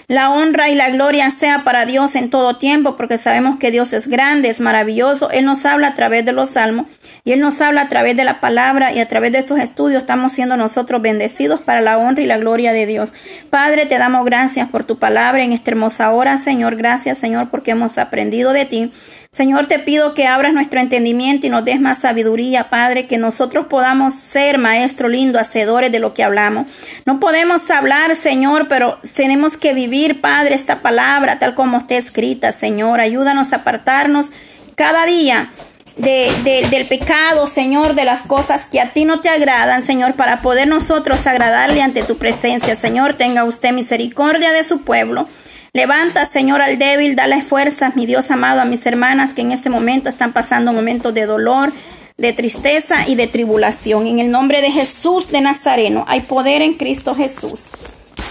La 0.09 0.30
honra 0.30 0.68
y 0.68 0.75
la 0.75 0.90
gloria 0.90 1.30
sea 1.30 1.64
para 1.64 1.87
Dios 1.87 2.16
en 2.16 2.30
todo 2.30 2.56
tiempo, 2.56 2.97
porque 2.97 3.18
sabemos 3.18 3.59
que 3.59 3.71
Dios 3.71 3.92
es 3.92 4.09
grande, 4.09 4.49
es 4.49 4.61
maravilloso. 4.61 5.30
Él 5.30 5.44
nos 5.44 5.64
habla 5.64 5.88
a 5.88 5.94
través 5.94 6.25
de 6.25 6.32
los 6.32 6.50
salmos 6.50 6.87
y 7.25 7.32
Él 7.32 7.40
nos 7.40 7.61
habla 7.61 7.82
a 7.82 7.88
través 7.88 8.16
de 8.16 8.25
la 8.25 8.40
palabra 8.40 8.92
y 8.92 9.00
a 9.00 9.09
través 9.09 9.32
de 9.32 9.38
estos 9.38 9.59
estudios 9.59 10.02
estamos 10.02 10.32
siendo 10.32 10.56
nosotros 10.56 11.00
bendecidos 11.00 11.61
para 11.61 11.80
la 11.80 11.99
honra 11.99 12.23
y 12.23 12.26
la 12.26 12.38
gloria 12.38 12.73
de 12.73 12.87
Dios. 12.87 13.12
Padre, 13.50 13.87
te 13.87 13.99
damos 13.99 14.25
gracias 14.25 14.68
por 14.68 14.85
tu 14.85 14.99
palabra 14.99 15.42
en 15.44 15.52
esta 15.52 15.71
hermosa 15.71 16.11
hora, 16.11 16.38
Señor. 16.38 16.76
Gracias, 16.76 17.18
Señor, 17.18 17.49
porque 17.50 17.71
hemos 17.71 17.99
aprendido 17.99 18.52
de 18.52 18.64
ti. 18.64 18.92
Señor, 19.34 19.66
te 19.66 19.78
pido 19.78 20.12
que 20.12 20.26
abras 20.26 20.52
nuestro 20.52 20.78
entendimiento 20.78 21.46
y 21.46 21.48
nos 21.48 21.64
des 21.64 21.80
más 21.80 22.00
sabiduría, 22.00 22.68
Padre, 22.68 23.06
que 23.06 23.16
nosotros 23.16 23.64
podamos 23.64 24.12
ser, 24.12 24.58
Maestro 24.58 25.08
lindo, 25.08 25.38
hacedores 25.38 25.90
de 25.90 26.00
lo 26.00 26.12
que 26.12 26.23
hablamos. 26.23 26.66
No 27.06 27.18
podemos 27.18 27.71
hablar, 27.71 28.14
Señor, 28.14 28.68
pero 28.68 28.99
tenemos 29.16 29.56
que 29.56 29.73
vivir, 29.73 30.21
Padre, 30.21 30.54
esta 30.54 30.82
palabra 30.82 31.38
tal 31.38 31.54
como 31.54 31.78
está 31.78 31.95
escrita, 31.95 32.52
Señor. 32.52 33.00
Ayúdanos 33.00 33.54
a 33.54 33.56
apartarnos 33.56 34.32
cada 34.75 35.06
día. 35.06 35.50
De, 35.97 36.30
del 36.71 36.86
pecado, 36.86 37.47
Señor, 37.47 37.95
de 37.95 38.04
las 38.04 38.23
cosas 38.23 38.64
que 38.64 38.80
a 38.80 38.90
ti 38.90 39.04
no 39.04 39.21
te 39.21 39.28
agradan, 39.28 39.82
Señor, 39.82 40.14
para 40.14 40.40
poder 40.40 40.66
nosotros 40.66 41.26
agradarle 41.26 41.82
ante 41.82 42.02
tu 42.02 42.18
presencia. 42.18 42.75
Señor, 42.75 43.14
tenga 43.14 43.45
usted 43.45 43.73
misericordia 43.73 44.52
de 44.52 44.62
su 44.62 44.82
pueblo. 44.82 45.26
Levanta, 45.75 46.26
Señor, 46.26 46.61
al 46.61 46.78
débil, 46.78 47.17
dale 47.17 47.41
fuerzas, 47.41 47.97
mi 47.97 48.04
Dios 48.04 48.30
amado, 48.30 48.61
a 48.61 48.67
mis 48.67 48.85
hermanas 48.85 49.32
que 49.32 49.41
en 49.41 49.52
este 49.52 49.71
momento 49.71 50.11
están 50.11 50.35
pasando 50.35 50.71
momentos 50.71 51.15
de 51.15 51.25
dolor, 51.25 51.73
de 52.19 52.35
tristeza 52.35 53.08
y 53.08 53.15
de 53.15 53.26
tribulación. 53.26 54.06
En 54.06 54.19
el 54.19 54.30
nombre 54.30 54.61
de 54.61 54.71
Jesús 54.71 55.28
de 55.28 55.41
Nazareno 55.41 56.04
hay 56.08 56.21
poder 56.21 56.61
en 56.61 56.75
Cristo 56.75 57.15
Jesús. 57.15 57.69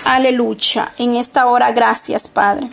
Aleluya. 0.05 0.91
En 0.99 1.15
esta 1.15 1.47
hora, 1.47 1.71
gracias, 1.71 2.27
Padre. 2.27 2.67